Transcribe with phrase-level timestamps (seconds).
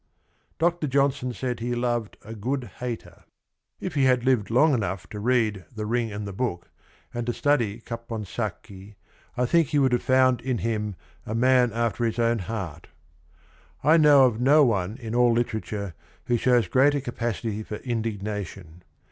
[0.57, 0.87] Dr.
[0.87, 3.19] Johnson said he loved a good hater.
[3.19, 5.85] If 98 THE RING AND THE BOOK he had lived long enough to read The
[5.85, 6.71] Ring and the Book,
[7.13, 8.95] and to study Caponsacchi,
[9.37, 10.95] I think he would have found in him
[11.27, 12.87] a man after his own heart.
[13.83, 15.93] I know of no one in all literature
[16.25, 18.81] who shows greater capacity for indignation.